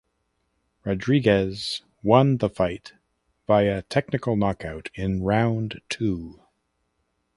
Rodriguez 0.83 1.83
won 2.01 2.37
the 2.37 2.49
fight 2.49 2.93
via 3.45 3.83
technical 3.83 4.35
knockout 4.35 4.89
in 4.95 5.21
round 5.21 5.79
two. 5.89 6.41